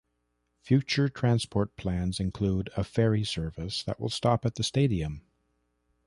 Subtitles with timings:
[0.63, 5.21] Future transport plans include a ferry service that will stop at the stadium.